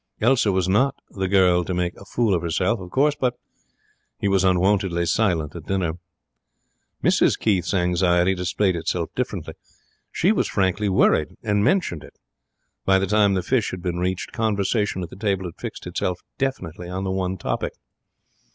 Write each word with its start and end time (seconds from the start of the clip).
Elsa 0.19 0.51
was 0.51 0.67
not 0.67 0.95
the 1.11 1.27
girl 1.27 1.63
to 1.63 1.75
make 1.75 1.95
a 1.95 2.05
fool 2.05 2.33
of 2.33 2.41
herself, 2.41 2.79
of 2.79 2.89
course, 2.89 3.13
but 3.13 3.35
He 4.17 4.27
was 4.27 4.43
unwontedly 4.43 5.05
silent 5.05 5.55
at 5.55 5.67
dinner. 5.67 5.99
Mrs 7.03 7.37
Keith's 7.37 7.71
anxiety 7.75 8.33
displayed 8.33 8.75
itself 8.75 9.13
differently. 9.13 9.53
She 10.11 10.31
was 10.31 10.47
frankly 10.47 10.89
worried, 10.89 11.37
and 11.43 11.63
mentioned 11.63 12.03
it. 12.03 12.17
By 12.83 12.97
the 12.97 13.05
time 13.05 13.35
the 13.35 13.43
fish 13.43 13.69
had 13.69 13.83
been 13.83 13.99
reached 13.99 14.31
conversation 14.31 15.03
at 15.03 15.11
the 15.11 15.15
table 15.15 15.45
had 15.45 15.59
fixed 15.59 15.85
itself 15.85 16.21
definitely 16.39 16.89
on 16.89 17.03
the 17.03 17.11
one 17.11 17.37
topic. 17.37 17.73